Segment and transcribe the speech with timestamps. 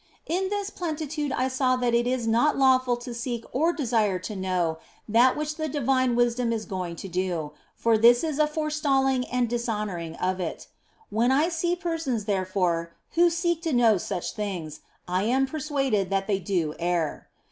[0.25, 4.35] In this plenitude I saw that it is not lawful to seek or desire to
[4.35, 9.25] know that which the divine wisdom is going to do, for this is a forestalling
[9.25, 10.65] and dishonouring of it.
[11.11, 16.25] When I see persons, therefore, who seek to know such things, I am persuaded that
[16.25, 17.27] they do err.